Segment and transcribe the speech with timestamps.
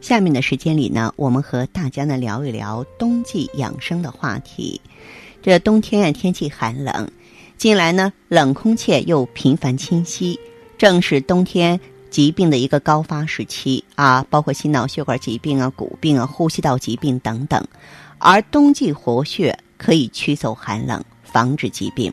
[0.00, 4.80] 下面的时间里呢，我们和大家呢聊一聊冬季养生的话题。
[5.42, 7.08] 这冬天啊，天气寒冷，
[7.58, 10.40] 近来呢冷空气又频繁侵袭，
[10.78, 11.78] 正是冬天
[12.10, 17.62] 疾病的一个高发时期啊，包括心脑血管疾病啊、骨病啊、呼吸道疾病等等。
[18.18, 22.12] 而冬季活血可以驱走寒冷，防止疾病。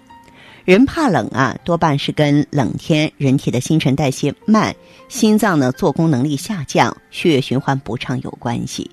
[0.67, 4.75] 人怕冷啊，多半是跟冷天人体的新陈代谢慢、
[5.07, 8.91] 心脏呢做工能力下降、血液循环不畅有关系。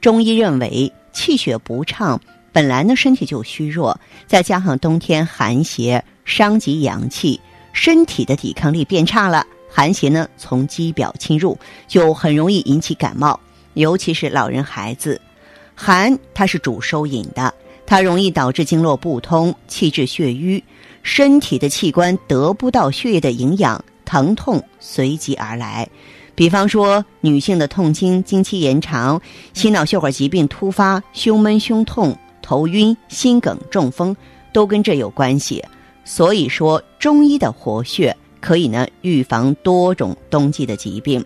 [0.00, 7.40] 中医认为，气血不畅本来呢身体就虚弱，再加上冬天寒邪伤及阳气，
[7.72, 13.38] 身体的抵抗力变差了，寒邪呢从肌表侵入，就很容易引起感冒，
[13.74, 15.20] 尤其是老人孩子。
[15.76, 17.54] 寒它是主收引的，
[17.86, 20.60] 它容易导致经络不通、气滞血瘀。
[21.02, 25.88] 身体的器官得不到血液的营养，疼痛随即而来。
[26.34, 29.20] 比方说，女性的痛经、经期延长、
[29.52, 34.16] 心脑血管疾病突发、胸闷、胸痛、头晕、心梗、中风，
[34.52, 35.62] 都跟这有关系。
[36.04, 41.22] 所以说，中医的活血可以呢预防多种冬季的疾病。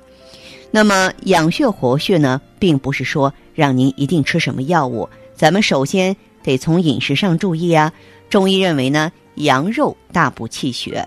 [0.73, 7.93] 那么，养血活血呢，并不是说让您一定吃什么药物，咱们首先得从饮食上注意啊。
[8.29, 9.13] 中医认为呢。
[9.37, 11.07] 羊肉大补气血，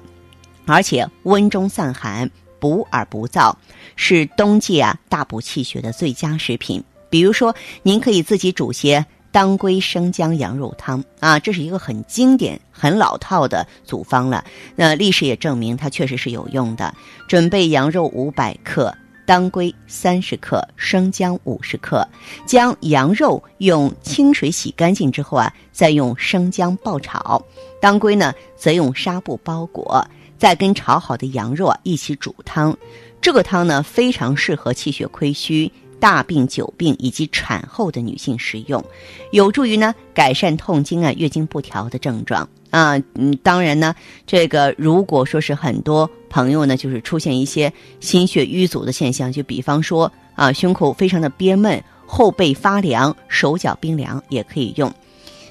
[0.66, 3.54] 而且温中散寒、补而不燥，
[3.96, 6.84] 是冬季啊大补气血的最佳食品。
[7.10, 14.44] 比如说，您可以自己煮些当归生姜羊肉汤啊，这是一个很经典、很老套的组方了。
[14.76, 16.94] 那历史也证明它确实是有用的。
[17.28, 18.96] 准备羊肉五百克。
[19.30, 22.04] 当归三十克，生姜五十克，
[22.48, 27.40] 将羊肉用清水洗干净之后啊，再用生姜爆炒，
[27.80, 30.04] 当归呢则用纱布包裹，
[30.40, 32.76] 再跟炒好的羊肉啊一起煮汤。
[33.22, 38.84] 这个汤呢非常适合气血亏虚、大病久病以及产后的女性食用，
[39.32, 42.48] 有助于呢改善痛经啊、月经不调的症状。
[42.72, 43.96] 啊，嗯，当然呢，
[44.28, 54.94] 这个如果说是很多朋友呢，就是出现一些心血瘀阻的现象，就比方说啊，胸口非常的憋闷，后背发凉，手脚冰凉，也可以用。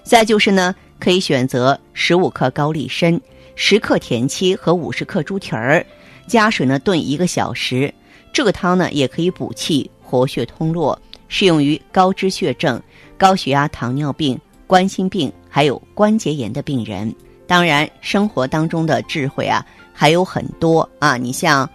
[0.05, 3.21] 再就是呢，可以选择十五克高丽参、
[3.57, 5.85] 十克田七和五十克猪蹄儿，
[6.29, 7.93] 加水呢炖一个小时。
[8.33, 10.99] 这个汤呢，也可以补气、活血、通络，
[11.29, 12.81] 适用于高脂血症、
[13.19, 14.39] 高血压、糖尿病。
[14.67, 17.15] 冠心病还有关节炎的病人，
[17.47, 19.65] 当然生活当中的智慧啊
[19.95, 21.17] 还有很多啊。
[21.17, 21.69] 你像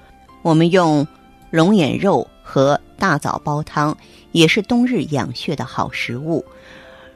[0.44, 1.06] 我们用
[1.50, 3.98] 龙眼肉和大枣煲汤，
[4.32, 6.46] 也是冬日养血的好食物。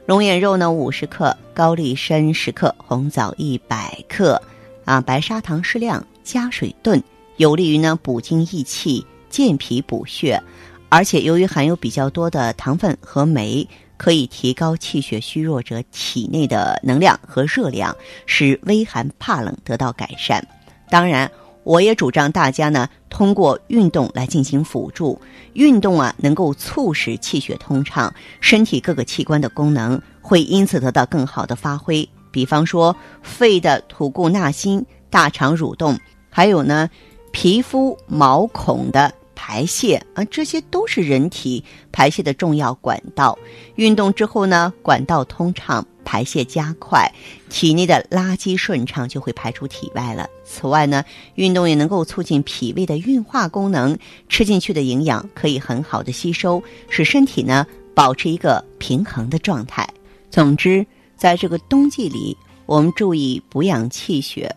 [0.04, 4.42] 龙眼肉呢五十克，高丽参十克，红枣一百克，
[4.84, 7.00] 啊，白砂糖适量，加水炖，
[7.36, 10.42] 有利于呢补精益气、健脾补血，
[10.88, 13.68] 而且由于含有比较多的糖分和酶。
[13.98, 20.46] 可以提高气血虚弱者体内的能量和热量，使微寒怕冷得到改善。
[20.88, 21.28] 当然，
[21.64, 25.20] 我也主张大家呢通过运动来进行辅助。
[25.54, 32.08] 运动啊，能够促使气血通畅，身体各个器官的功能会因此得到更好的发挥。
[32.30, 35.98] 比方说，肺的吐故纳新，大肠蠕动，
[36.30, 36.88] 还有呢，
[37.32, 39.12] 皮肤毛孔的。
[39.48, 43.36] 排泄啊，这些都是人体排泄的重要管道。
[43.76, 47.10] 运动之后呢，管道通畅，排泄加快，
[47.48, 50.28] 体内的垃圾顺畅，就会排出体外了。
[50.44, 51.02] 此外呢，
[51.36, 59.88] 运动也能够促进脾胃的运化功能，吃进去的营养可以很好的吸收，使身体呢保持一个平衡的状态。
[60.30, 60.86] 总之，
[61.16, 62.36] 在这个冬季里，
[62.66, 64.54] 我们注意补养气血，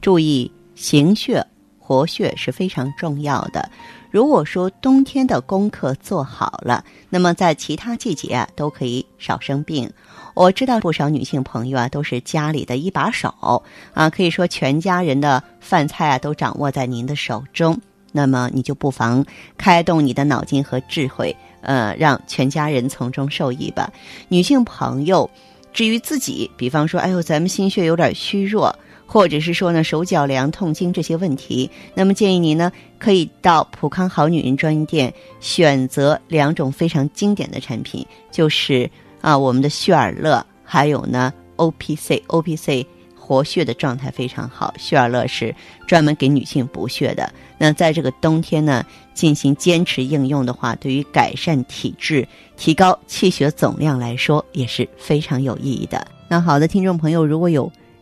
[0.00, 1.46] 注意行血
[1.78, 3.70] 活血是非常重要的。
[4.10, 9.90] 如果说冬天的功课做好了，那么在其他季节啊都可以少生病。
[10.34, 13.62] 我知道不少女性朋友啊都是家里的一把手
[13.94, 17.78] 啊，可以说全家人的饭菜啊都掌握在您的手中。
[18.12, 19.24] 那么你就不妨
[19.56, 23.92] 开动你的脑筋和智慧，呃，让全家人从中受益吧。
[24.28, 25.30] 女性朋友，
[25.72, 28.76] 至于自己，比方说，哎呦，咱们心血有点虚弱。
[29.12, 38.88] 或者是说呢手脚凉、痛经这些问题，那么建议您呢可以到普康好女人专营店选择两种非常经典的产品，就是
[39.20, 42.86] 啊我们的旭尔乐，还有呢 O P C O P C。
[43.16, 45.54] 活血的状态非常好，旭尔乐是
[45.86, 47.32] 专门给女性补血的。
[47.58, 48.84] 那在这个冬天呢，
[49.14, 52.26] 进行坚持应用的话，对于改善体质、
[52.56, 56.04] 提高气血总量来说也是非常有意义的。
[56.26, 57.70] 那好的，听众朋友，如果有